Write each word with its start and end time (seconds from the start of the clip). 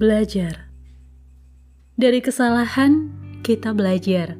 Belajar 0.00 0.70
dari 2.00 2.24
kesalahan, 2.24 3.12
kita 3.44 3.76
belajar. 3.76 4.32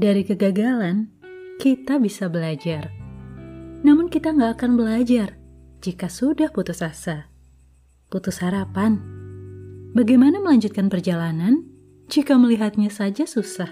Dari 0.00 0.24
kegagalan, 0.24 1.12
kita 1.60 2.00
bisa 2.00 2.32
belajar. 2.32 2.88
Namun, 3.84 4.08
kita 4.08 4.32
nggak 4.32 4.56
akan 4.56 4.80
belajar 4.80 5.36
jika 5.84 6.08
sudah 6.08 6.48
putus 6.48 6.80
asa, 6.80 7.28
putus 8.08 8.40
harapan. 8.40 9.04
Bagaimana 9.92 10.40
melanjutkan 10.40 10.88
perjalanan 10.88 11.68
jika 12.08 12.40
melihatnya 12.40 12.88
saja 12.88 13.28
susah? 13.28 13.68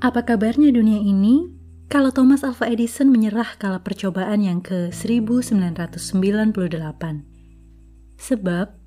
Apa 0.00 0.24
kabarnya 0.24 0.72
dunia 0.72 1.04
ini 1.04 1.52
kalau 1.92 2.08
Thomas 2.08 2.40
Alva 2.40 2.72
Edison 2.72 3.12
menyerah 3.12 3.60
kala 3.60 3.84
percobaan 3.84 4.40
yang 4.40 4.64
ke 4.64 4.88
1998? 4.88 6.00
Sebab 8.16 8.83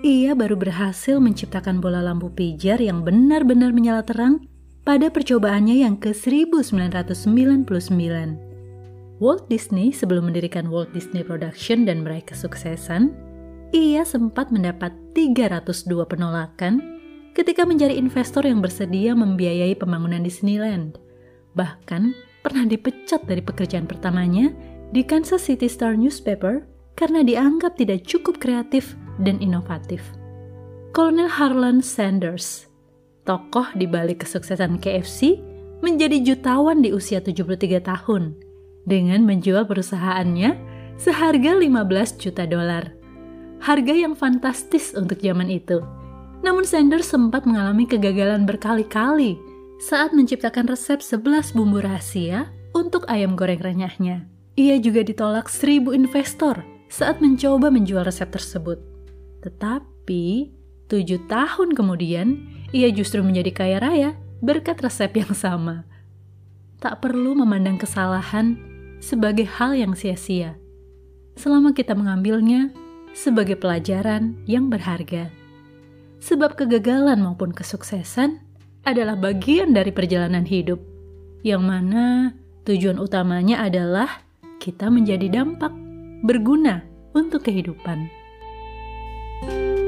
ia 0.00 0.32
baru 0.32 0.56
berhasil 0.56 1.20
menciptakan 1.20 1.84
bola 1.84 2.00
lampu 2.00 2.32
pijar 2.32 2.80
yang 2.80 3.04
benar-benar 3.04 3.76
menyala 3.76 4.00
terang 4.00 4.48
pada 4.80 5.12
percobaannya 5.12 5.84
yang 5.84 6.00
ke-1999. 6.00 7.28
Walt 9.20 9.44
Disney 9.52 9.92
sebelum 9.92 10.32
mendirikan 10.32 10.72
Walt 10.72 10.88
Disney 10.96 11.20
Production 11.20 11.84
dan 11.84 12.00
meraih 12.00 12.24
kesuksesan, 12.24 13.12
ia 13.76 14.00
sempat 14.08 14.48
mendapat 14.48 14.96
302 15.12 15.92
penolakan 16.08 16.80
ketika 17.36 17.68
mencari 17.68 18.00
investor 18.00 18.48
yang 18.48 18.64
bersedia 18.64 19.12
membiayai 19.12 19.76
pembangunan 19.76 20.24
Disneyland. 20.24 20.96
Bahkan 21.52 22.16
pernah 22.40 22.64
dipecat 22.64 23.28
dari 23.28 23.44
pekerjaan 23.44 23.84
pertamanya 23.84 24.48
di 24.96 25.04
Kansas 25.04 25.44
City 25.44 25.68
Star 25.68 25.92
Newspaper 25.92 26.64
karena 26.96 27.20
dianggap 27.20 27.76
tidak 27.76 28.08
cukup 28.08 28.40
kreatif 28.40 28.96
dan 29.22 29.38
inovatif. 29.38 30.02
Kolonel 30.90 31.30
Harlan 31.30 31.84
Sanders, 31.84 32.66
tokoh 33.22 33.70
di 33.78 33.86
balik 33.86 34.26
kesuksesan 34.26 34.82
KFC, 34.82 35.38
menjadi 35.80 36.20
jutawan 36.20 36.82
di 36.82 36.92
usia 36.92 37.22
73 37.22 37.80
tahun 37.80 38.36
dengan 38.84 39.24
menjual 39.24 39.64
perusahaannya 39.64 40.56
seharga 41.00 41.56
15 41.56 42.20
juta 42.20 42.44
dolar. 42.44 42.92
Harga 43.60 43.92
yang 43.92 44.16
fantastis 44.16 44.96
untuk 44.96 45.20
zaman 45.20 45.48
itu. 45.52 45.80
Namun 46.40 46.64
Sanders 46.64 47.12
sempat 47.12 47.44
mengalami 47.44 47.84
kegagalan 47.84 48.48
berkali-kali 48.48 49.36
saat 49.80 50.12
menciptakan 50.16 50.68
resep 50.68 51.00
11 51.00 51.52
bumbu 51.56 51.84
rahasia 51.84 52.48
untuk 52.72 53.04
ayam 53.08 53.36
goreng 53.36 53.60
renyahnya. 53.60 54.24
Ia 54.56 54.76
juga 54.80 55.04
ditolak 55.04 55.48
seribu 55.48 55.92
investor 55.92 56.60
saat 56.90 57.22
mencoba 57.22 57.70
menjual 57.72 58.04
resep 58.04 58.28
tersebut. 58.28 58.89
Tetapi, 59.40 60.52
tujuh 60.88 61.20
tahun 61.28 61.72
kemudian, 61.72 62.44
ia 62.70 62.88
justru 62.92 63.24
menjadi 63.24 63.50
kaya 63.50 63.78
raya 63.80 64.10
berkat 64.40 64.80
resep 64.80 65.12
yang 65.20 65.32
sama. 65.32 65.84
Tak 66.80 67.04
perlu 67.04 67.36
memandang 67.36 67.76
kesalahan 67.76 68.56
sebagai 69.00 69.48
hal 69.48 69.76
yang 69.76 69.92
sia-sia, 69.96 70.56
selama 71.36 71.72
kita 71.76 71.92
mengambilnya 71.92 72.72
sebagai 73.12 73.56
pelajaran 73.56 74.36
yang 74.44 74.68
berharga. 74.68 75.28
Sebab 76.20 76.56
kegagalan 76.56 77.20
maupun 77.20 77.52
kesuksesan 77.56 78.40
adalah 78.84 79.16
bagian 79.16 79.72
dari 79.72 79.92
perjalanan 79.92 80.44
hidup, 80.44 80.80
yang 81.40 81.64
mana 81.64 82.36
tujuan 82.68 83.00
utamanya 83.00 83.64
adalah 83.64 84.24
kita 84.60 84.92
menjadi 84.92 85.40
dampak 85.40 85.72
berguna 86.20 86.84
untuk 87.16 87.48
kehidupan. 87.48 88.19
thank 89.40 89.52
you 89.52 89.79